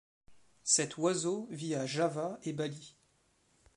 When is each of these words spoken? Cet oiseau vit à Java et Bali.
Cet 0.63 0.97
oiseau 0.97 1.47
vit 1.51 1.75
à 1.75 1.85
Java 1.85 2.39
et 2.43 2.53
Bali. 2.53 2.95